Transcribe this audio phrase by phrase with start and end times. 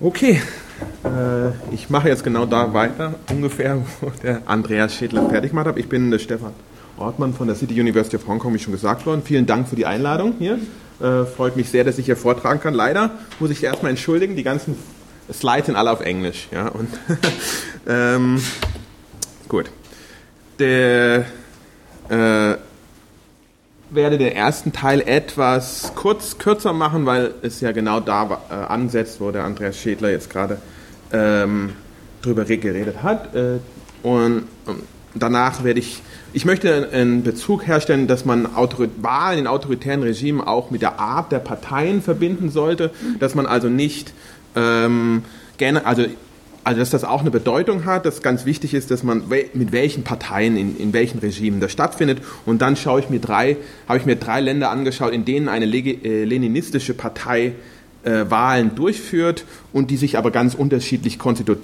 [0.00, 0.42] Okay,
[1.04, 5.78] äh, ich mache jetzt genau da weiter, ungefähr, wo der Andreas Schädler fertig gemacht hat.
[5.78, 6.52] Ich bin der Stefan
[6.96, 9.22] Ortmann von der City University of Hong Kong, wie schon gesagt worden.
[9.24, 10.58] Vielen Dank für die Einladung hier.
[11.00, 12.74] Äh, freut mich sehr, dass ich hier vortragen kann.
[12.74, 14.76] Leider muss ich erstmal entschuldigen, die ganzen
[15.32, 16.48] Slides sind alle auf Englisch.
[16.50, 16.88] Ja, und
[17.88, 18.40] ähm,
[19.48, 19.70] gut.
[20.58, 21.24] Der
[22.08, 22.54] äh,
[23.94, 29.20] werde den ersten Teil etwas kurz kürzer machen, weil es ja genau da äh, ansetzt,
[29.20, 30.58] wo der Andreas Schädler jetzt gerade
[31.12, 31.72] ähm,
[32.22, 33.34] drüber geredet hat.
[33.34, 33.58] Äh,
[34.02, 34.82] und, und,
[35.14, 36.02] danach werde ich,
[36.32, 40.98] ich möchte einen Bezug herstellen, dass man Autori Wahlen in autoritären Regimen auch mit der
[40.98, 42.90] Art der Parteien verbinden sollte,
[43.20, 44.12] dass man also nicht
[44.56, 45.22] ähm,
[45.56, 46.04] gerne, also
[46.64, 50.02] also dass das auch eine Bedeutung hat, dass ganz wichtig ist, dass man mit welchen
[50.02, 52.18] Parteien in, in welchen Regimen das stattfindet.
[52.46, 55.66] Und dann schaue ich mir drei, habe ich mir drei Länder angeschaut, in denen eine
[55.66, 57.52] äh, leninistische Partei
[58.02, 61.60] äh, Wahlen durchführt und die sich aber ganz unterschiedlich konstituiert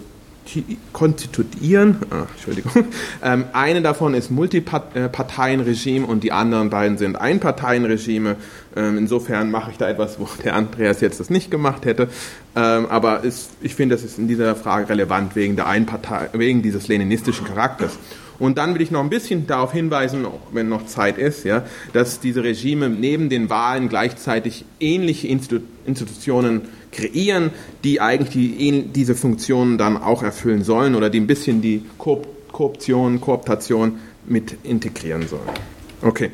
[0.92, 1.96] konstituieren.
[2.10, 2.72] Ah, Entschuldigung.
[3.22, 8.36] Ähm, eine davon ist Multiparteienregime und die anderen beiden sind Einparteienregime.
[8.74, 12.08] Ähm, insofern mache ich da etwas, wo der Andreas jetzt das nicht gemacht hätte.
[12.56, 16.62] Ähm, aber ist, ich finde, das ist in dieser Frage relevant wegen, der Einpartei, wegen
[16.62, 17.98] dieses leninistischen Charakters.
[18.40, 22.18] Und dann will ich noch ein bisschen darauf hinweisen, wenn noch Zeit ist, ja, dass
[22.18, 27.50] diese Regime neben den Wahlen gleichzeitig ähnliche Institutionen kreieren,
[27.84, 33.20] die eigentlich die, diese Funktionen dann auch erfüllen sollen oder die ein bisschen die Korruption,
[33.20, 35.42] Kooptation mit integrieren sollen.
[36.02, 36.30] Okay.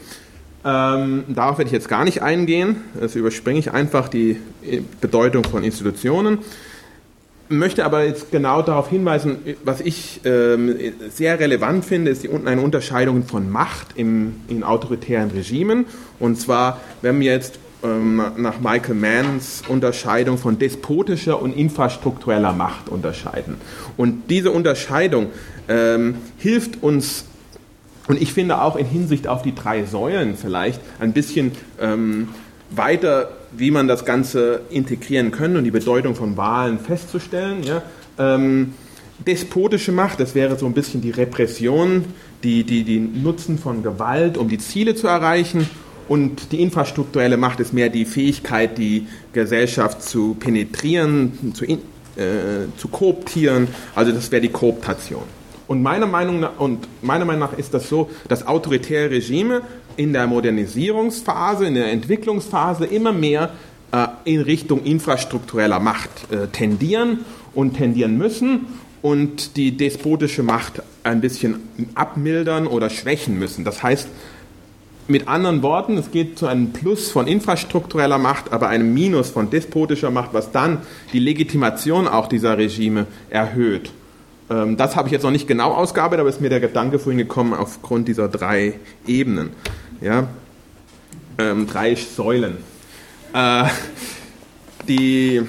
[0.65, 2.77] Ähm, darauf werde ich jetzt gar nicht eingehen.
[3.01, 4.39] Das überspringe ich einfach die
[5.01, 6.39] Bedeutung von Institutionen.
[7.49, 10.75] Möchte aber jetzt genau darauf hinweisen, was ich ähm,
[11.11, 15.87] sehr relevant finde, ist die, eine Unterscheidung von Macht im, in autoritären Regimen.
[16.19, 22.89] Und zwar, wenn wir jetzt ähm, nach Michael Manns Unterscheidung von despotischer und infrastruktureller Macht
[22.89, 23.57] unterscheiden.
[23.97, 25.29] Und diese Unterscheidung
[25.69, 27.27] ähm, hilft uns,
[28.09, 32.29] und ich finde auch in Hinsicht auf die drei Säulen vielleicht, ein bisschen ähm,
[32.71, 37.63] weiter, wie man das Ganze integrieren kann und die Bedeutung von Wahlen festzustellen.
[37.63, 37.83] Ja.
[38.19, 38.75] Ähm,
[39.27, 42.05] despotische Macht, das wäre so ein bisschen die Repression,
[42.43, 45.69] die, die, die Nutzen von Gewalt, um die Ziele zu erreichen
[46.09, 51.79] und die infrastrukturelle Macht ist mehr die Fähigkeit, die Gesellschaft zu penetrieren, zu, in,
[52.17, 53.69] äh, zu kooptieren.
[53.95, 55.25] Also das wäre die Kooptation.
[55.67, 59.63] Und meiner, Meinung nach, und meiner Meinung nach ist das so, dass autoritäre Regime
[59.97, 63.51] in der Modernisierungsphase, in der Entwicklungsphase immer mehr
[63.93, 67.25] äh, in Richtung infrastruktureller Macht äh, tendieren
[67.55, 68.67] und tendieren müssen
[69.03, 71.61] und die despotische Macht ein bisschen
[71.95, 73.65] abmildern oder schwächen müssen.
[73.65, 74.09] Das heißt,
[75.09, 79.51] mit anderen Worten, es geht zu einem Plus von infrastruktureller Macht, aber einem Minus von
[79.51, 80.79] despotischer Macht, was dann
[81.13, 83.93] die Legitimation auch dieser Regime erhöht.
[84.51, 87.19] Ähm, das habe ich jetzt noch nicht genau ausgearbeitet, aber ist mir der Gedanke vorhin
[87.19, 88.75] gekommen aufgrund dieser drei
[89.07, 89.51] Ebenen.
[90.01, 90.29] Ja?
[91.39, 92.59] Ähm, drei Säulen.
[93.33, 93.65] Äh,
[94.89, 95.43] die,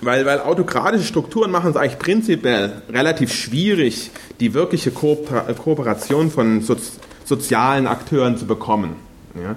[0.00, 4.10] weil, weil autokratische Strukturen machen es eigentlich prinzipiell relativ schwierig,
[4.40, 6.92] die wirkliche Kooperation von Sozi
[7.24, 8.96] sozialen Akteuren zu bekommen.
[9.40, 9.54] Ja?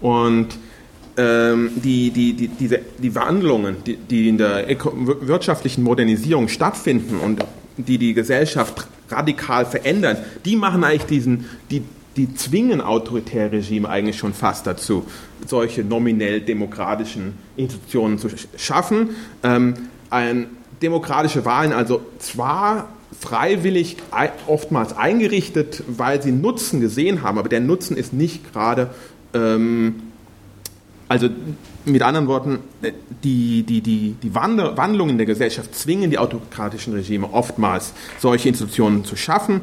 [0.00, 0.56] Und
[1.16, 7.44] ähm, die, die, die, diese, die Wandlungen, die, die in der wirtschaftlichen Modernisierung stattfinden und
[7.76, 11.82] die die Gesellschaft radikal verändern, die machen eigentlich diesen, die,
[12.16, 15.06] die zwingen autoritäre Regime eigentlich schon fast dazu,
[15.46, 19.10] solche nominell demokratischen Institutionen zu schaffen.
[19.42, 19.74] Ähm,
[20.10, 20.48] ein,
[20.82, 22.88] demokratische Wahlen also zwar
[23.18, 23.96] freiwillig
[24.46, 28.90] oftmals eingerichtet, weil sie Nutzen gesehen haben, aber der Nutzen ist nicht gerade,
[29.32, 30.02] ähm,
[31.08, 31.28] also
[31.84, 36.94] mit anderen Worten, äh, die, die, die, die Wandlungen in der Gesellschaft zwingen die autokratischen
[36.94, 39.62] Regime oftmals, solche Institutionen zu schaffen.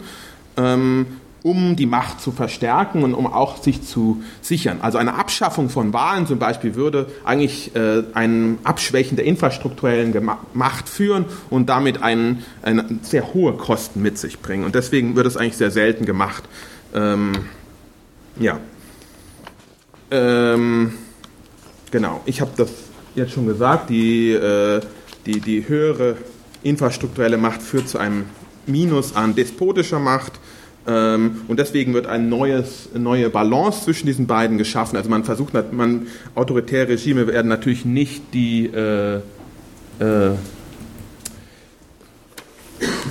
[0.56, 1.06] Ähm,
[1.43, 4.79] um die Macht zu verstärken und um auch sich zu sichern.
[4.81, 10.13] Also eine Abschaffung von Wahlen zum Beispiel würde eigentlich äh, ein Abschwächen der infrastrukturellen
[10.53, 14.63] Macht führen und damit einen, eine sehr hohe Kosten mit sich bringen.
[14.63, 16.43] Und deswegen wird es eigentlich sehr selten gemacht.
[16.95, 17.34] Ähm,
[18.39, 18.59] ja.
[20.11, 20.93] Ähm,
[21.91, 22.72] genau, ich habe das
[23.16, 24.79] jetzt schon gesagt, die, äh,
[25.25, 26.16] die, die höhere
[26.63, 28.25] infrastrukturelle Macht führt zu einem
[28.66, 30.39] Minus an despotischer Macht
[30.85, 34.97] und deswegen wird ein neues, eine neue Balance zwischen diesen beiden geschaffen.
[34.97, 39.16] Also man versucht, man, autoritäre Regime werden natürlich nicht die, äh,
[40.00, 40.32] äh,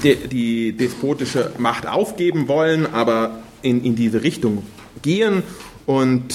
[0.05, 4.65] die, die, despotische Macht aufgeben wollen, aber in, in diese Richtung
[5.01, 5.43] gehen.
[5.87, 6.35] Und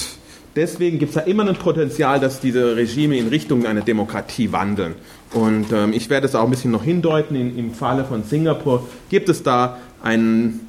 [0.56, 4.96] deswegen gibt es da immer ein Potenzial, dass diese Regime in Richtung einer Demokratie wandeln.
[5.34, 7.36] Und ähm, ich werde es auch ein bisschen noch hindeuten.
[7.36, 10.67] In, Im Falle von Singapur gibt es da einen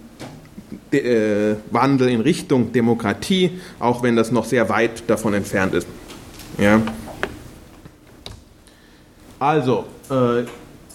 [0.91, 5.87] äh, Wandel in Richtung Demokratie, auch wenn das noch sehr weit davon entfernt ist.
[6.59, 6.81] Ja.
[9.38, 10.44] Also, äh,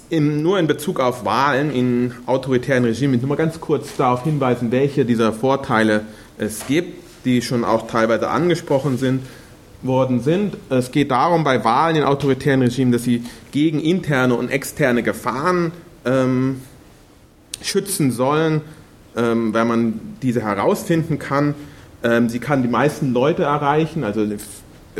[0.09, 4.23] in, nur in Bezug auf Wahlen in autoritären Regimen, ich will mal ganz kurz darauf
[4.23, 6.01] hinweisen, welche dieser Vorteile
[6.37, 9.21] es gibt, die schon auch teilweise angesprochen sind,
[9.81, 10.57] worden sind.
[10.69, 15.71] Es geht darum, bei Wahlen in autoritären Regimen, dass sie gegen interne und externe Gefahren
[16.05, 16.61] ähm,
[17.61, 18.61] schützen sollen,
[19.15, 21.55] ähm, wenn man diese herausfinden kann.
[22.03, 24.25] Ähm, sie kann die meisten Leute erreichen, also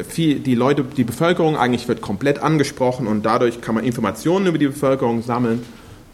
[0.08, 4.58] viel, die Leute, die Bevölkerung eigentlich wird komplett angesprochen und dadurch kann man Informationen über
[4.58, 5.64] die Bevölkerung sammeln.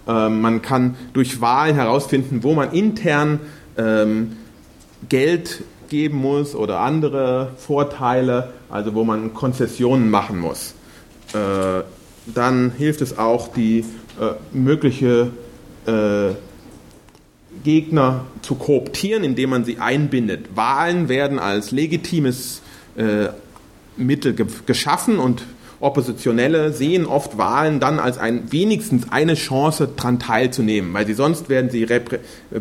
[0.07, 3.39] Ähm, man kann durch Wahlen herausfinden, wo man intern
[3.77, 4.37] ähm,
[5.07, 10.73] Geld geben muss oder andere Vorteile, also wo man Konzessionen machen muss.
[11.33, 11.83] Äh,
[12.25, 13.79] dann hilft es auch, die
[14.19, 15.31] äh, mögliche
[15.85, 16.31] äh,
[17.63, 20.55] Gegner zu kooptieren, indem man sie einbindet.
[20.55, 22.61] Wahlen werden als legitimes
[22.97, 23.27] äh,
[23.97, 25.43] Mittel ge geschaffen und
[25.81, 31.47] Oppositionelle sehen oft Wahlen dann als ein, wenigstens eine Chance daran teilzunehmen, weil sie sonst
[31.47, 31.87] werden sie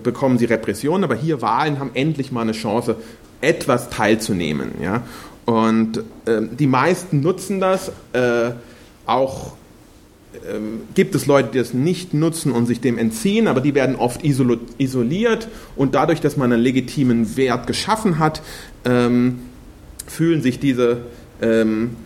[0.03, 2.97] bekommen sie Repression, aber hier Wahlen haben endlich mal eine Chance,
[3.41, 4.73] etwas teilzunehmen.
[4.81, 5.03] Ja?
[5.47, 8.51] Und äh, die meisten nutzen das, äh,
[9.07, 9.53] auch
[10.95, 14.23] gibt es Leute, die das nicht nutzen und sich dem entziehen, aber die werden oft
[14.25, 18.43] isoliert und dadurch, dass man einen legitimen Wert geschaffen hat,
[18.85, 19.41] ähm,
[20.07, 21.03] fühlen sich diese
[21.43, 21.97] ähm,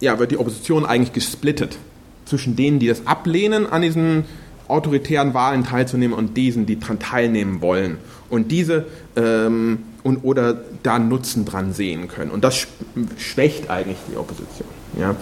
[0.00, 1.78] ja, wird die Opposition eigentlich gesplittet
[2.26, 4.24] zwischen denen, die das ablehnen, an diesen
[4.68, 7.98] autoritären Wahlen teilzunehmen und diesen, die daran teilnehmen wollen
[8.30, 8.86] und diese
[9.16, 12.30] ähm, und, oder da Nutzen dran sehen können.
[12.30, 12.66] Und das
[13.18, 14.68] schwächt eigentlich die Opposition.
[14.98, 15.16] Ja.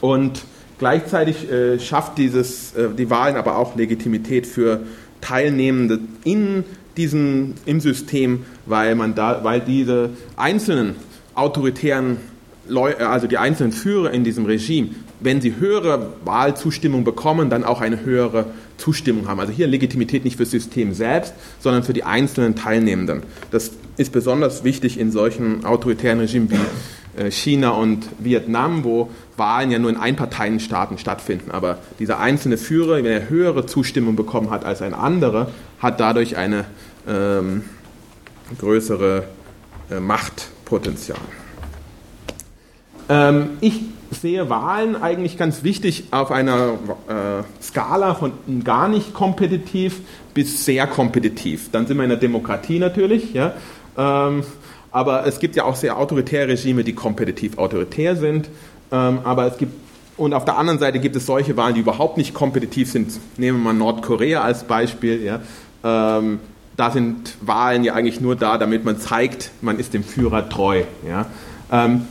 [0.00, 0.42] Und
[0.78, 4.80] gleichzeitig äh, schafft dieses, äh, die Wahlen aber auch Legitimität für
[5.20, 6.64] Teilnehmende in
[6.96, 10.96] diesem, im System, weil, man da, weil diese einzelnen
[11.34, 12.18] autoritären
[12.68, 14.90] Leute, also die einzelnen Führer in diesem Regime,
[15.20, 18.46] wenn sie höhere Wahlzustimmung bekommen, dann auch eine höhere
[18.76, 19.40] Zustimmung haben.
[19.40, 23.22] Also hier Legitimität nicht für das System selbst, sondern für die einzelnen Teilnehmenden.
[23.50, 26.58] Das ist besonders wichtig in solchen autoritären Regimen wie äh,
[27.30, 31.50] China und Vietnam, wo Wahlen ja nur in Einparteienstaaten stattfinden.
[31.50, 35.48] Aber dieser einzelne Führer, wenn er höhere Zustimmung bekommen hat als ein anderer,
[35.78, 36.64] hat dadurch eine
[37.06, 37.64] ähm,
[38.58, 39.24] größere
[39.90, 41.18] äh, Machtpotenzial.
[43.08, 43.80] Ähm, ich
[44.10, 48.32] sehe Wahlen eigentlich ganz wichtig auf einer äh, Skala von
[48.62, 50.00] gar nicht kompetitiv
[50.34, 51.70] bis sehr kompetitiv.
[51.72, 53.54] Dann sind wir in der Demokratie natürlich, ja.
[53.96, 54.44] Ähm,
[54.92, 58.48] aber es gibt ja auch sehr autoritäre Regime, die kompetitiv autoritär sind.
[58.90, 59.72] Ähm, aber es gibt
[60.18, 63.18] und auf der anderen Seite gibt es solche Wahlen, die überhaupt nicht kompetitiv sind.
[63.38, 65.22] Nehmen wir mal Nordkorea als Beispiel.
[65.22, 65.40] Ja.
[65.82, 66.38] Ähm,
[66.76, 70.82] da sind Wahlen ja eigentlich nur da, damit man zeigt, man ist dem Führer treu.
[71.08, 71.26] Ja.
[71.70, 72.02] Ähm,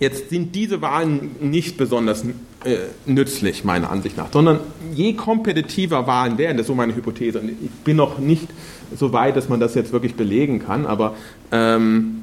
[0.00, 2.24] Jetzt sind diese Wahlen nicht besonders
[2.64, 2.76] äh,
[3.06, 4.60] nützlich, meiner Ansicht nach, sondern
[4.94, 7.40] je kompetitiver Wahlen werden, das ist so meine Hypothese.
[7.40, 8.48] Und ich bin noch nicht
[8.96, 11.14] so weit, dass man das jetzt wirklich belegen kann, aber
[11.52, 12.22] ähm,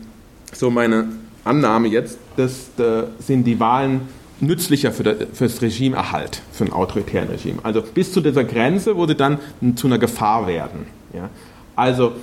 [0.53, 1.07] so meine
[1.43, 4.01] Annahme jetzt, das äh, sind die Wahlen
[4.39, 7.57] nützlicher für das Regimeerhalt, für ein autoritären Regime.
[7.63, 9.39] Also bis zu dieser Grenze, wo sie dann
[9.75, 10.85] zu einer Gefahr werden.
[11.13, 11.29] Ja?
[11.75, 12.13] Also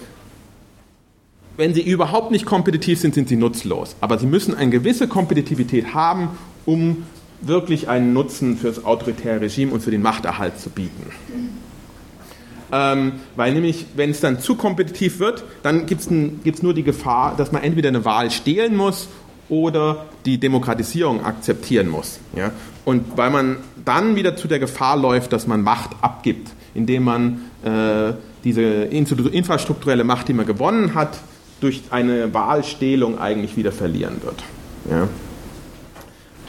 [1.56, 3.96] wenn sie überhaupt nicht kompetitiv sind, sind sie nutzlos.
[4.00, 6.30] Aber sie müssen eine gewisse Kompetitivität haben,
[6.66, 7.04] um
[7.40, 11.06] wirklich einen Nutzen für das autoritäre Regime und für den Machterhalt zu bieten.
[12.72, 17.34] Ähm, weil nämlich, wenn es dann zu kompetitiv wird, dann gibt es nur die Gefahr,
[17.36, 19.08] dass man entweder eine Wahl stehlen muss
[19.48, 22.18] oder die Demokratisierung akzeptieren muss.
[22.34, 22.50] Ja?
[22.84, 27.42] Und weil man dann wieder zu der Gefahr läuft, dass man Macht abgibt, indem man
[27.62, 28.14] äh,
[28.44, 31.18] diese infrastrukturelle Macht, die man gewonnen hat,
[31.60, 34.42] durch eine Wahlstehlung eigentlich wieder verlieren wird.
[34.90, 35.08] Ja.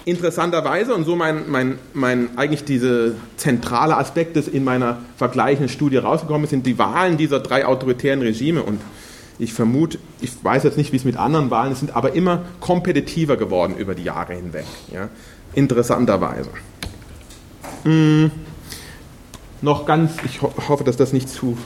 [0.05, 5.97] Interessanterweise, und so mein, mein, mein eigentlich dieser zentrale Aspekt, das in meiner vergleichenden Studie
[5.97, 8.61] rausgekommen ist, sind die Wahlen dieser drei autoritären Regime.
[8.61, 8.79] Und
[9.39, 12.43] ich vermute, ich weiß jetzt nicht, wie es mit anderen Wahlen ist, sind aber immer
[12.59, 14.65] kompetitiver geworden über die Jahre hinweg.
[14.93, 15.09] Ja.
[15.55, 16.51] Interessanterweise.
[17.83, 18.29] Hm.
[19.61, 21.57] Noch ganz, ich ho hoffe, dass das nicht zu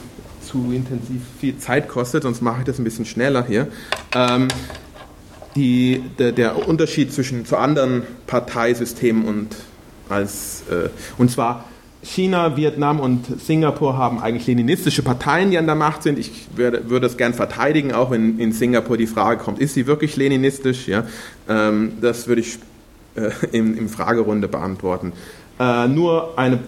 [0.50, 3.68] zu intensiv viel Zeit kostet, sonst mache ich das ein bisschen schneller hier.
[4.14, 4.48] Ähm,
[5.56, 9.56] die, der, der, Unterschied zwischen zu anderen Parteisystemen und
[10.08, 10.88] als äh,
[11.18, 11.64] und zwar
[12.02, 16.18] China, Vietnam und Singapur haben eigentlich leninistische Parteien, die an der Macht sind.
[16.18, 19.86] Ich würde, würde es gern verteidigen, auch wenn in Singapur die Frage kommt, ist sie
[19.86, 20.88] wirklich leninistisch?
[20.88, 21.04] Ja,
[21.48, 22.58] ähm, das würde ich
[23.16, 25.12] äh, im, im Fragerunde beantworten.
[25.58, 26.60] Äh, nur eine,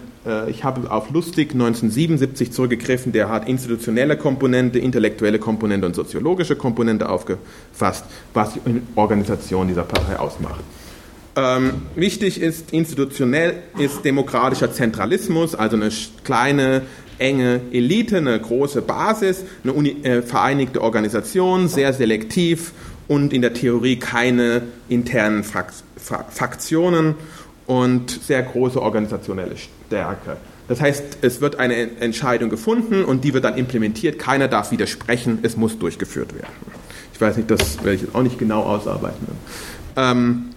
[0.49, 7.09] ich habe auf Lustig 1977 zurückgegriffen, der hat institutionelle Komponente, intellektuelle Komponente und soziologische Komponente
[7.09, 8.61] aufgefasst, was die
[8.95, 10.61] Organisation dieser Partei ausmacht.
[11.35, 15.89] Ähm, wichtig ist, institutionell ist demokratischer Zentralismus, also eine
[16.23, 16.83] kleine,
[17.17, 22.71] enge Elite, eine große Basis, eine uni, äh, vereinigte Organisation, sehr selektiv
[23.07, 25.73] und in der Theorie keine internen Frak
[26.29, 27.15] Faktionen
[27.65, 30.37] und sehr große organisationelle Stärke.
[30.67, 34.17] Das heißt, es wird eine Entscheidung gefunden und die wird dann implementiert.
[34.17, 36.47] Keiner darf widersprechen, es muss durchgeführt werden.
[37.13, 39.27] Ich weiß nicht, das werde ich jetzt auch nicht genau ausarbeiten.
[39.95, 40.53] Ähm,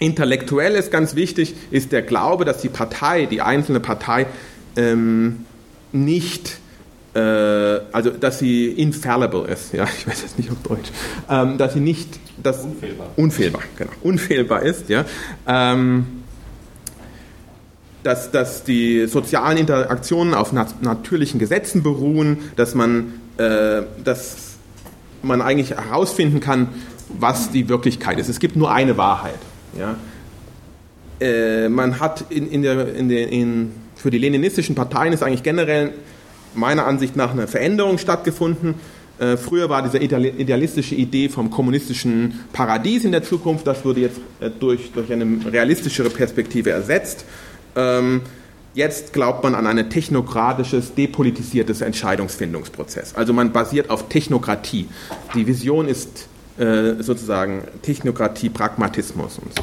[0.00, 4.26] Intellektuell ist ganz wichtig, ist der Glaube, dass die Partei, die einzelne Partei,
[4.74, 5.44] ähm,
[5.92, 6.58] nicht,
[7.12, 10.90] äh, also dass sie infallible ist, ja, ich weiß jetzt nicht auf Deutsch,
[11.28, 15.04] ähm, dass sie nicht, dass, unfehlbar, unfehlbar, genau, unfehlbar ist, ja,
[15.46, 16.06] ähm,
[18.02, 24.36] dass, dass die sozialen Interaktionen auf nat natürlichen Gesetzen beruhen, dass man, äh, dass
[25.22, 26.68] man eigentlich herausfinden kann,
[27.08, 28.28] was die Wirklichkeit ist.
[28.28, 29.38] Es gibt nur eine Wahrheit.
[29.78, 29.96] Ja?
[31.20, 35.42] Äh, man hat in, in der, in der, in, für die leninistischen Parteien ist eigentlich
[35.42, 35.92] generell
[36.54, 38.74] meiner Ansicht nach eine Veränderung stattgefunden.
[39.18, 44.18] Äh, früher war diese idealistische Idee vom kommunistischen Paradies in der Zukunft, das wurde jetzt
[44.40, 47.26] äh, durch, durch eine realistischere Perspektive ersetzt.
[47.76, 48.22] Ähm,
[48.74, 53.14] jetzt glaubt man an ein technokratisches, depolitisiertes Entscheidungsfindungsprozess.
[53.14, 54.88] Also man basiert auf Technokratie.
[55.34, 59.62] Die Vision ist äh, sozusagen Technokratie, Pragmatismus und so.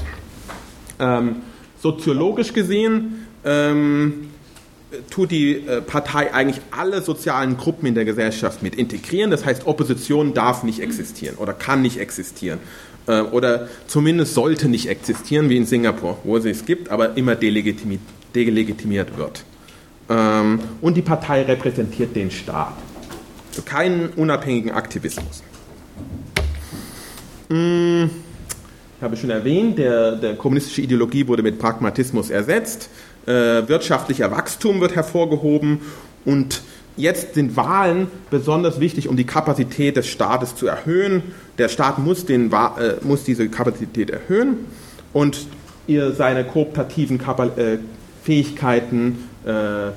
[1.00, 1.36] Ähm,
[1.80, 4.30] soziologisch gesehen ähm,
[5.10, 9.32] tut die äh, Partei eigentlich alle sozialen Gruppen in der Gesellschaft mit integrieren.
[9.32, 12.60] Das heißt, Opposition darf nicht existieren oder kann nicht existieren
[13.08, 17.36] äh, oder zumindest sollte nicht existieren, wie in Singapur, wo sie es gibt, aber immer
[17.36, 18.02] delegitimiert,
[18.36, 19.44] delegitimiert wird.
[20.10, 22.74] Ähm, und die Partei repräsentiert den Staat.
[23.50, 25.44] Also keinen unabhängigen Aktivismus.
[27.50, 28.10] Hm,
[28.98, 32.90] ich habe schon erwähnt, der, der kommunistische Ideologie wurde mit Pragmatismus ersetzt,
[33.26, 33.32] äh,
[33.68, 35.80] wirtschaftlicher Wachstum wird hervorgehoben
[36.26, 36.62] und
[36.98, 41.24] jetzt sind Wahlen besonders wichtig, um die Kapazität des Staates zu erhöhen.
[41.58, 44.58] Der Staat muss, den, äh, muss diese Kapazität erhöhen
[45.14, 45.48] und
[45.88, 47.80] ihr seine kooptativen Kap äh,
[48.24, 49.92] Fähigkeiten äh,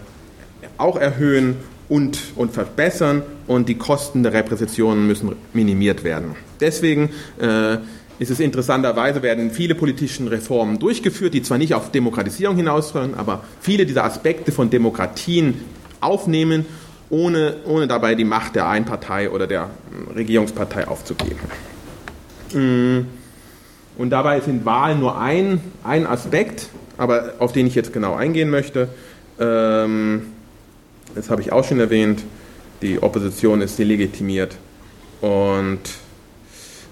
[0.79, 1.57] auch erhöhen
[1.89, 6.37] und, und verbessern und die Kosten der Repräsentationen müssen minimiert werden.
[6.61, 7.79] Deswegen äh,
[8.21, 13.43] ist es interessanterweise, werden viele politische Reformen durchgeführt, die zwar nicht auf Demokratisierung hinausführen, aber
[13.61, 15.55] viele dieser Aspekte von Demokratien
[16.01, 16.67] aufnehmen,
[17.11, 21.41] ohne, ohne dabei die Macht der Einpartei oder der hm, Regierungspartei aufzugeben.
[22.53, 23.07] Mm.
[23.99, 28.49] Und dabei sind Wahlen nur ein, ein Aspekt, aber auf den ich jetzt genau eingehen
[28.49, 28.89] möchte.
[29.39, 30.23] Ähm,
[31.15, 32.23] das habe ich auch schon erwähnt.
[32.81, 34.57] Die Opposition ist delegitimiert
[35.21, 35.81] und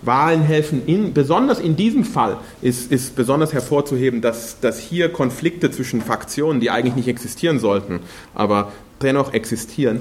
[0.02, 5.71] Wahlen helfen, in, besonders in diesem Fall ist, ist besonders hervorzuheben, dass, dass hier Konflikte
[5.71, 8.00] zwischen Fraktionen, die eigentlich nicht existieren sollten,
[8.35, 10.00] aber dennoch existieren,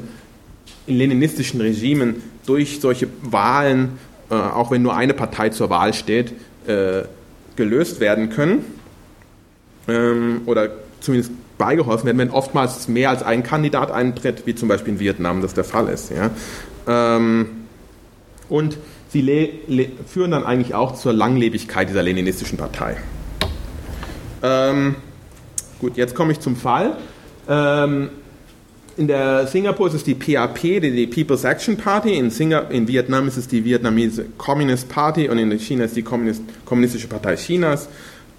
[0.86, 3.98] in leninistischen Regimen durch solche Wahlen,
[4.30, 6.34] äh, auch wenn nur eine Partei zur Wahl steht,
[6.68, 7.04] äh,
[7.56, 8.66] gelöst werden können
[9.88, 10.70] ähm, oder
[11.02, 15.42] zumindest beigeholfen werden, wenn oftmals mehr als ein Kandidat eintritt, wie zum Beispiel in Vietnam
[15.42, 16.12] das der Fall ist.
[16.12, 16.30] Ja?
[16.88, 17.48] Ähm,
[18.50, 18.78] und
[19.10, 22.98] sie führen dann eigentlich auch zur Langlebigkeit dieser leninistischen Partei.
[24.44, 24.96] Ähm,
[25.80, 26.98] gut, jetzt komme ich zum Fall.
[27.48, 28.10] Ähm,
[28.98, 32.16] in der Singapur ist es die PAP, die, People's Action Party.
[32.16, 32.32] In,
[32.70, 37.08] in Vietnam ist es die Vietnamese Communist Party und in China ist die Kommunist, Kommunistische
[37.08, 37.90] Partei Chinas.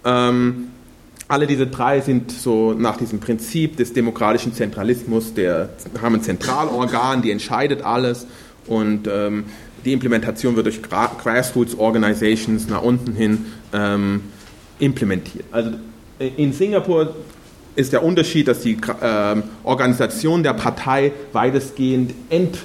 [0.04, 0.68] Ähm,
[1.28, 5.68] alle diese drei sind so nach diesem Prinzip des demokratischen Zentralismus, der
[6.00, 8.26] haben ein Zentralorgan, die entscheidet alles
[8.66, 9.44] und ähm,
[9.84, 14.22] die Implementation wird durch Grassroots Organizations nach unten hin ähm,
[14.78, 15.44] implementiert.
[15.50, 15.72] Also
[16.18, 17.14] äh, in Singapur
[17.74, 22.58] ist der Unterschied, dass die äh, Organisation der Partei weitestgehend ent,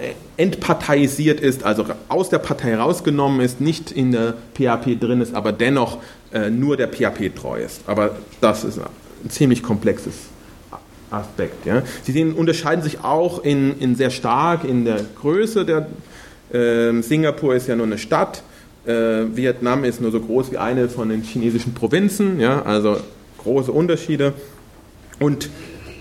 [0.00, 5.34] äh, entparteisiert ist, also aus der Partei rausgenommen ist, nicht in der PAP drin ist,
[5.34, 5.98] aber dennoch
[6.32, 7.82] äh, nur der PAP treu ist.
[7.86, 10.14] Aber das ist ein ziemlich komplexes
[11.10, 11.64] Aspekt.
[11.64, 11.82] Ja.
[12.02, 15.86] Sie sehen, unterscheiden sich auch in, in sehr stark in der Größe der
[16.52, 18.42] ähm, Singapur ist ja nur eine Stadt.
[18.86, 22.40] Äh, Vietnam ist nur so groß wie eine von den chinesischen Provinzen.
[22.40, 22.98] Ja, also
[23.38, 24.32] große Unterschiede.
[25.18, 25.50] Und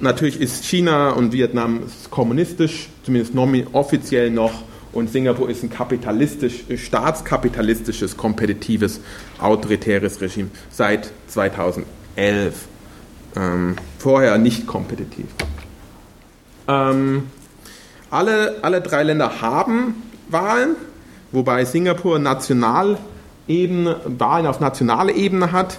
[0.01, 3.33] natürlich ist China und Vietnam kommunistisch, zumindest
[3.73, 4.63] offiziell noch,
[4.93, 8.99] und Singapur ist ein kapitalistisch, staatskapitalistisches, kompetitives,
[9.39, 11.85] autoritäres Regime seit 2011.
[13.35, 15.25] Ähm, vorher nicht kompetitiv.
[16.67, 17.23] Ähm,
[18.09, 20.75] alle, alle drei Länder haben Wahlen,
[21.31, 25.77] wobei Singapur Nationalebene, Wahlen auf nationaler Ebene hat,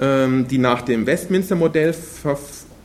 [0.00, 1.94] ähm, die nach dem Westminster-Modell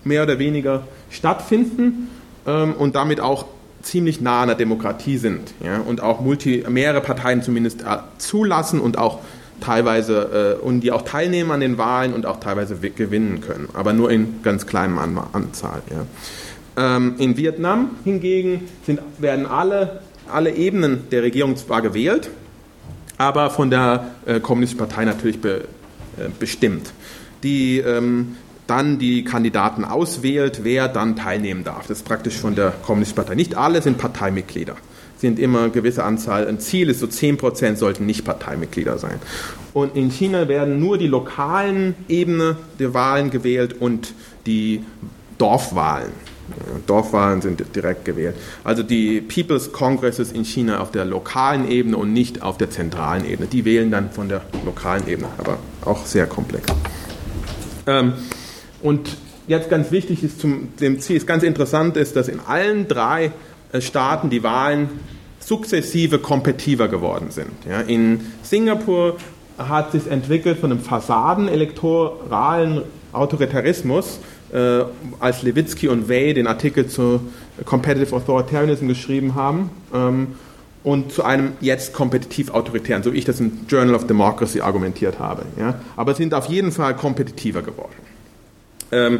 [0.03, 2.09] mehr oder weniger stattfinden
[2.45, 3.45] ähm, und damit auch
[3.81, 8.79] ziemlich nah an der Demokratie sind ja, und auch multi, mehrere Parteien zumindest äh, zulassen
[8.79, 9.19] und auch
[9.61, 13.93] teilweise äh, und die auch teilnehmen an den Wahlen und auch teilweise gewinnen können, aber
[13.93, 15.81] nur in ganz kleinem An Anzahl.
[15.89, 16.95] Ja.
[16.95, 20.01] Ähm, in Vietnam hingegen sind, werden alle,
[20.31, 22.29] alle Ebenen der Regierung zwar gewählt,
[23.17, 25.65] aber von der äh, Kommunistischen Partei natürlich be,
[26.17, 26.91] äh, bestimmt.
[27.43, 28.37] Die ähm,
[28.67, 31.87] dann die Kandidaten auswählt, wer dann teilnehmen darf.
[31.87, 33.35] Das ist praktisch von der Kommunistischen Partei.
[33.35, 34.75] Nicht alle sind Parteimitglieder.
[35.17, 36.47] Sind immer eine gewisse Anzahl.
[36.47, 39.19] Ein Ziel ist so 10% sollten nicht Parteimitglieder sein.
[39.73, 44.13] Und in China werden nur die lokalen Ebene der Wahlen gewählt und
[44.45, 44.83] die
[45.37, 46.11] Dorfwahlen.
[46.87, 48.35] Dorfwahlen sind direkt gewählt.
[48.63, 53.25] Also die People's Congresses in China auf der lokalen Ebene und nicht auf der zentralen
[53.25, 53.47] Ebene.
[53.47, 56.65] Die wählen dann von der lokalen Ebene, aber auch sehr komplex.
[57.87, 58.13] Ähm,
[58.81, 59.17] und
[59.47, 63.31] jetzt ganz wichtig ist zum dem Ziel, ist ganz interessant ist, dass in allen drei
[63.71, 64.89] äh, Staaten die Wahlen
[65.39, 67.51] sukzessive kompetitiver geworden sind.
[67.69, 69.17] Ja, in Singapur
[69.57, 74.19] hat sich entwickelt von einem fassadenelektoralen Autoritarismus,
[74.53, 74.83] äh,
[75.19, 77.19] als Levitsky und Wei den Artikel zu
[77.65, 80.27] Competitive Authoritarianism geschrieben haben, ähm,
[80.83, 85.17] und zu einem jetzt kompetitiv autoritären, so wie ich das im Journal of Democracy argumentiert
[85.19, 85.43] habe.
[85.57, 85.79] Ja.
[85.95, 87.93] Aber sind auf jeden Fall kompetitiver geworden.
[88.91, 89.19] Ähm,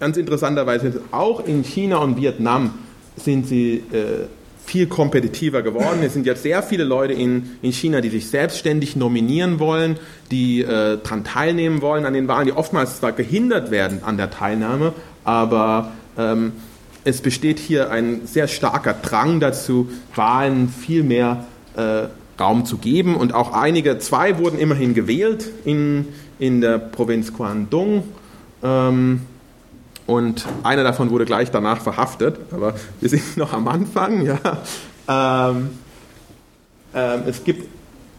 [0.00, 2.74] ganz interessanterweise auch in China und Vietnam
[3.16, 4.26] sind sie äh,
[4.64, 6.00] viel kompetitiver geworden.
[6.02, 9.98] Es sind jetzt sehr viele Leute in, in China, die sich selbstständig nominieren wollen,
[10.30, 14.30] die äh, daran teilnehmen wollen an den Wahlen, die oftmals zwar gehindert werden an der
[14.30, 14.92] Teilnahme,
[15.24, 16.52] aber ähm,
[17.04, 21.44] es besteht hier ein sehr starker Drang dazu, Wahlen viel mehr
[21.76, 22.04] äh,
[22.40, 23.16] Raum zu geben.
[23.16, 26.06] Und auch einige, zwei wurden immerhin gewählt in,
[26.38, 28.04] in der Provinz Guangdong
[28.62, 29.22] ähm,
[30.06, 34.24] und einer davon wurde gleich danach verhaftet, aber wir sind noch am Anfang.
[34.24, 34.38] Ja.
[35.08, 35.70] Ähm,
[36.94, 37.68] ähm, es gibt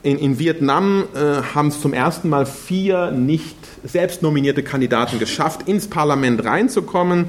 [0.04, 5.68] in, in Vietnam äh, haben es zum ersten Mal vier nicht selbst nominierte Kandidaten geschafft,
[5.68, 7.28] ins Parlament reinzukommen,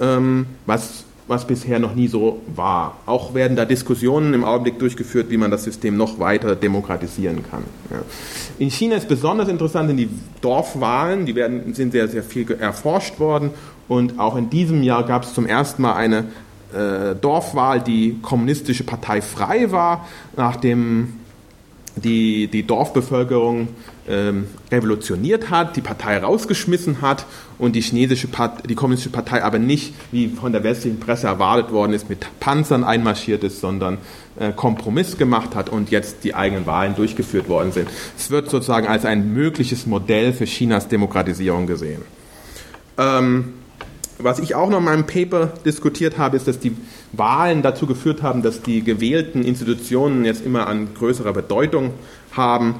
[0.00, 2.98] ähm, was was bisher noch nie so war.
[3.06, 7.64] Auch werden da Diskussionen im Augenblick durchgeführt, wie man das System noch weiter demokratisieren kann.
[7.90, 8.02] Ja.
[8.58, 10.08] In China ist besonders interessant sind die
[10.40, 13.50] Dorfwahlen, die werden, sind sehr, sehr viel erforscht worden
[13.88, 16.24] und auch in diesem Jahr gab es zum ersten Mal eine
[16.74, 21.14] äh, Dorfwahl, die kommunistische Partei frei war, nachdem
[21.96, 23.68] die, die Dorfbevölkerung
[24.08, 27.24] ähm, revolutioniert hat, die Partei rausgeschmissen hat
[27.58, 28.28] und die chinesische
[28.68, 32.84] die kommunistische Partei aber nicht, wie von der westlichen Presse erwartet worden ist, mit Panzern
[32.84, 33.98] einmarschiert ist, sondern
[34.38, 37.88] äh, Kompromiss gemacht hat und jetzt die eigenen Wahlen durchgeführt worden sind.
[38.16, 42.02] Es wird sozusagen als ein mögliches Modell für Chinas Demokratisierung gesehen.
[42.98, 43.54] Ähm,
[44.18, 46.76] was ich auch noch in meinem Paper diskutiert habe, ist, dass die
[47.12, 51.92] Wahlen dazu geführt haben, dass die gewählten Institutionen jetzt immer an größerer Bedeutung
[52.32, 52.76] haben.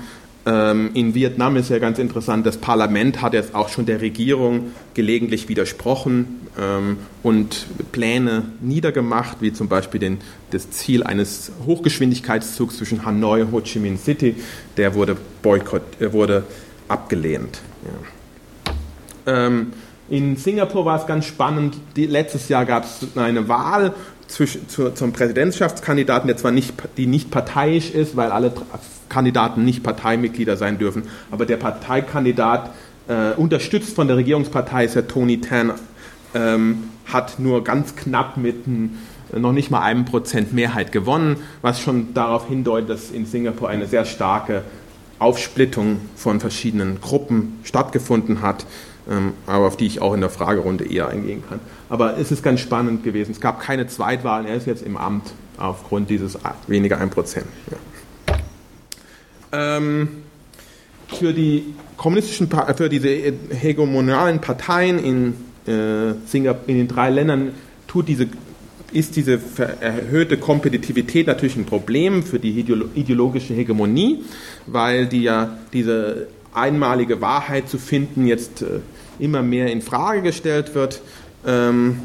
[0.47, 4.73] Ähm, in Vietnam ist ja ganz interessant, das Parlament hat jetzt auch schon der Regierung
[4.95, 10.19] gelegentlich widersprochen ähm, und Pläne niedergemacht, wie zum Beispiel den,
[10.53, 14.37] das Ziel eines Hochgeschwindigkeitszugs zwischen Hanoi und Ho Chi Minh City,
[14.77, 16.45] der wurde, boykott, wurde
[16.89, 17.61] abgelehnt.
[17.85, 18.73] Ja.
[19.47, 19.73] Ähm,
[20.09, 21.77] in Singapur war es ganz spannend.
[21.97, 23.95] Die, letztes Jahr gab es eine Wahl
[24.29, 28.53] zwischen, zu, zum Präsidentschaftskandidaten, der zwar nicht, die nicht parteiisch ist, weil alle
[29.09, 32.71] Kandidaten nicht Parteimitglieder sein dürfen, aber der Parteikandidat,
[33.09, 35.73] äh, unterstützt von der Regierungspartei, ist der Tony Tan,
[36.35, 38.99] ähm, hat nur ganz knapp mit ein,
[39.33, 43.87] noch nicht mal einem Prozent Mehrheit gewonnen, was schon darauf hindeutet, dass in Singapur eine
[43.87, 44.63] sehr starke
[45.19, 48.67] Aufsplittung von verschiedenen Gruppen stattgefunden hat
[49.47, 51.61] aber auf die ich auch in der Fragerunde eher eingehen kann.
[51.89, 53.31] Aber es ist ganz spannend gewesen.
[53.31, 57.43] Es gab keine Zweitwahlen, er ist jetzt im Amt aufgrund dieses weniger 1%.
[57.71, 58.37] Ja.
[59.53, 60.09] Ähm,
[61.09, 65.35] für die kommunistischen, für diese hegemonialen Parteien in,
[65.73, 67.53] äh, Singapur, in den drei Ländern
[67.87, 68.27] tut diese,
[68.93, 69.41] ist diese
[69.81, 72.59] erhöhte Kompetitivität natürlich ein Problem für die
[72.95, 74.25] ideologische Hegemonie,
[74.67, 78.81] weil die ja diese einmalige Wahrheit zu finden jetzt äh,
[79.19, 81.01] immer mehr in Frage gestellt wird.
[81.47, 82.01] Ähm,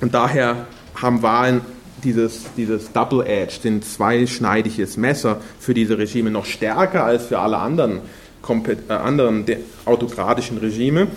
[0.00, 1.60] und daher haben Wahlen
[2.04, 8.00] dieses, dieses Double-Edge, den zweischneidiges Messer für diese Regime noch stärker als für alle anderen,
[8.88, 9.44] äh, anderen
[9.84, 11.08] autokratischen Regime.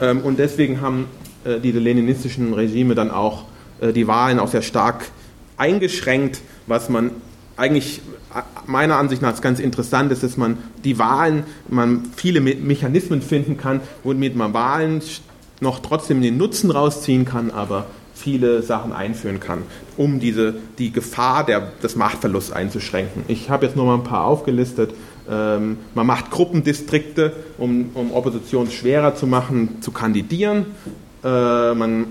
[0.00, 1.06] Ähm, und deswegen haben
[1.44, 3.44] äh, diese leninistischen Regime dann auch
[3.94, 5.06] die Wahlen auch sehr stark
[5.56, 7.12] eingeschränkt, was man
[7.56, 8.02] eigentlich
[8.66, 13.80] meiner Ansicht nach ganz interessant ist, dass man die Wahlen, man viele Mechanismen finden kann,
[14.04, 15.02] womit man Wahlen
[15.60, 19.62] noch trotzdem den Nutzen rausziehen kann, aber viele Sachen einführen kann,
[19.96, 23.24] um diese, die Gefahr der, des Machtverlusts einzuschränken.
[23.28, 24.92] Ich habe jetzt nur mal ein paar aufgelistet.
[25.28, 30.66] Ähm, man macht Gruppendistrikte, um, um Opposition schwerer zu machen, zu kandidieren.
[31.24, 32.06] Äh, man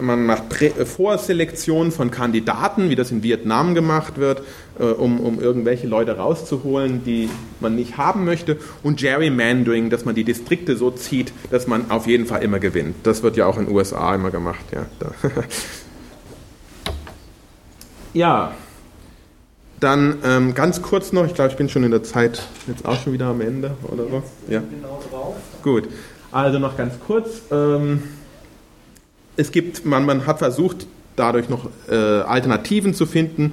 [0.00, 4.42] man macht Prä äh, Vorselektion von Kandidaten, wie das in Vietnam gemacht wird,
[4.78, 7.28] äh, um, um irgendwelche Leute rauszuholen, die
[7.60, 8.58] man nicht haben möchte.
[8.82, 12.96] Und Gerrymandering, dass man die Distrikte so zieht, dass man auf jeden Fall immer gewinnt.
[13.02, 14.64] Das wird ja auch in den USA immer gemacht.
[14.72, 14.86] Ja,
[18.14, 18.54] ja.
[19.80, 23.00] dann ähm, ganz kurz noch, ich glaube, ich bin schon in der Zeit jetzt auch
[23.02, 24.22] schon wieder am Ende oder so.
[24.48, 24.60] Ja.
[24.60, 25.36] Genau drauf.
[25.62, 25.88] Gut,
[26.30, 27.42] also noch ganz kurz.
[27.50, 28.02] Ähm,
[29.36, 33.52] es gibt, man, man hat versucht, dadurch noch äh, Alternativen zu finden,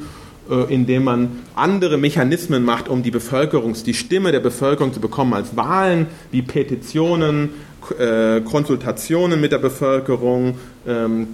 [0.49, 5.33] äh, indem man andere Mechanismen macht, um die Bevölkerung, die Stimme der Bevölkerung zu bekommen
[5.33, 7.49] als Wahlen, wie Petitionen,
[7.97, 11.27] äh, Konsultationen mit der Bevölkerung, ähm,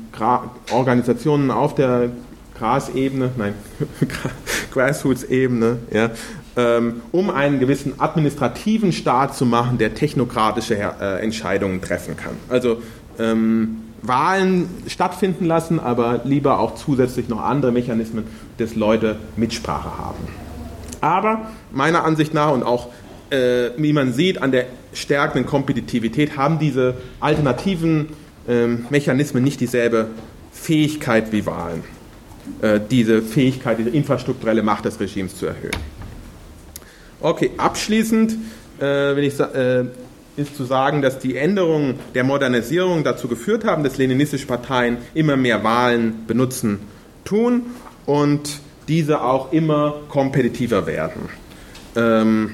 [0.71, 2.10] Organisationen auf der
[2.58, 3.53] Grasebene, nein,
[4.73, 6.12] Grassroots-Ebene, ja,
[6.58, 12.36] ähm, um einen gewissen administrativen Staat zu machen, der technokratische äh, Entscheidungen treffen kann.
[12.47, 12.81] Also
[13.19, 18.25] ähm, Wahlen stattfinden lassen, aber lieber auch zusätzlich noch andere Mechanismen,
[18.57, 20.27] dass Leute Mitsprache haben.
[21.01, 22.89] Aber meiner Ansicht nach und auch
[23.29, 28.09] äh, wie man sieht an der stärkenden Kompetitivität haben diese alternativen
[28.47, 30.09] äh, Mechanismen nicht dieselbe
[30.51, 31.83] Fähigkeit wie Wahlen,
[32.61, 35.71] äh, diese Fähigkeit, diese infrastrukturelle Macht des Regimes zu erhöhen.
[37.19, 38.33] Okay, abschließend,
[38.79, 39.85] äh, wenn ich äh,
[40.38, 45.38] ist zu sagen, dass die Änderungen der Modernisierung dazu geführt haben, dass leninistische Parteien immer
[45.38, 46.80] mehr Wahlen benutzen
[47.24, 47.63] tun
[48.06, 51.30] und diese auch immer kompetitiver werden.
[51.95, 52.52] Ähm,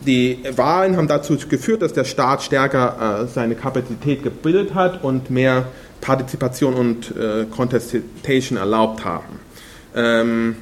[0.00, 5.30] die Wahlen haben dazu geführt, dass der Staat stärker äh, seine Kapazität gebildet hat und
[5.30, 5.66] mehr
[6.00, 9.40] Partizipation und äh, Contestation erlaubt haben.
[9.94, 10.56] Ähm,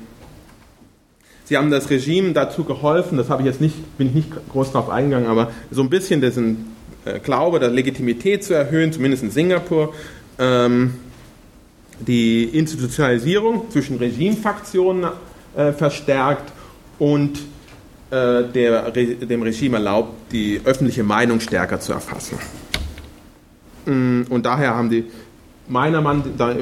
[1.48, 4.72] Sie haben das Regime dazu geholfen, das habe ich jetzt nicht, bin ich nicht groß
[4.72, 9.30] darauf eingegangen, aber so ein bisschen diesen äh, Glaube der Legitimität zu erhöhen, zumindest in
[9.30, 9.94] Singapur.
[10.38, 10.92] Ähm,
[12.00, 15.10] die Institutionalisierung zwischen Regimefraktionen
[15.56, 16.52] äh, verstärkt
[16.98, 17.38] und
[18.10, 22.36] äh, der, dem Regime erlaubt, die öffentliche Meinung stärker zu erfassen.
[23.86, 25.06] Mm, und daher haben die
[25.68, 26.54] meiner Meinung nach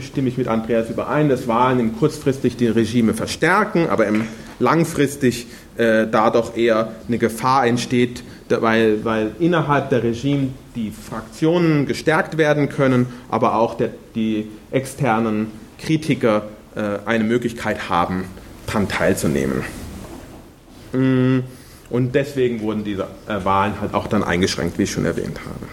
[0.00, 4.24] stimme ich mit Andreas überein, dass Wahlen kurzfristig die Regime verstärken, aber im
[4.58, 12.36] langfristig äh, dadurch eher eine Gefahr entsteht, weil, weil innerhalb der Regime die Fraktionen gestärkt
[12.36, 18.24] werden können, aber auch der, die externen Kritiker äh, eine Möglichkeit haben,
[18.66, 19.62] daran teilzunehmen.
[20.92, 21.40] Mm,
[21.88, 25.66] und deswegen wurden diese äh, Wahlen halt auch dann eingeschränkt, wie ich schon erwähnt habe.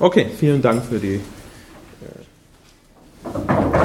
[0.00, 1.20] Okay, vielen Dank für die
[3.24, 3.77] Thank you.